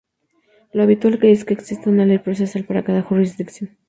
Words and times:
Lo 0.73 0.81
habitual 0.81 1.19
es 1.21 1.45
que 1.45 1.53
exista 1.53 1.91
una 1.91 2.07
ley 2.07 2.17
procesal 2.17 2.63
para 2.63 2.83
cada 2.83 3.03
jurisdicción. 3.03 3.77